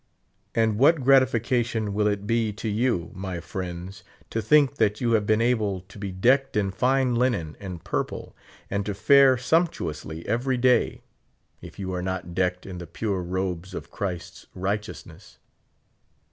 And 0.55 0.79
what 0.79 1.03
gratification 1.03 1.93
will 1.93 2.07
it 2.07 2.21
will 2.21 2.25
be 2.25 2.51
to 2.53 2.67
you, 2.67 3.11
mv 3.15 3.43
friends, 3.43 4.03
to 4.31 4.41
think 4.41 4.77
that 4.77 4.99
you 4.99 5.11
have 5.11 5.27
been 5.27 5.43
able 5.43 5.81
to 5.81 5.99
be 5.99 6.11
decked 6.11 6.57
in 6.57 6.71
fine 6.71 7.13
linen 7.13 7.55
and 7.59 7.83
purple, 7.83 8.35
and 8.67 8.83
to 8.87 8.95
fare 8.95 9.35
sumptuousl}' 9.35 10.25
every 10.25 10.57
day. 10.57 11.01
if 11.61 11.77
you 11.77 11.93
are 11.93 12.01
not 12.01 12.33
decked 12.33 12.65
in 12.65 12.79
the 12.79 12.87
pure 12.87 13.21
robes 13.21 13.75
of 13.75 13.91
Christ's 13.91 14.47
righteousness 14.55 15.37